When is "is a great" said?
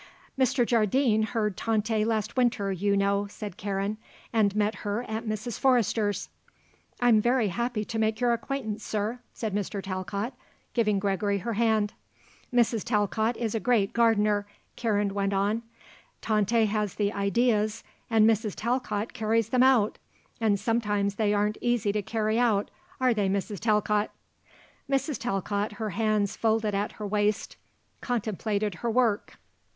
13.37-13.93